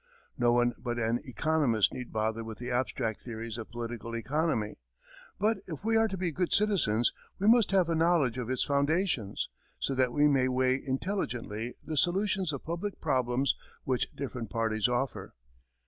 [0.35, 4.79] No one but an economist need bother with the abstract theories of political economy,
[5.37, 8.63] but if we are to be good citizens, we must have a knowledge of its
[8.63, 13.53] foundations, so that we may weigh intelligently the solutions of public problems
[13.83, 15.35] which different parties offer.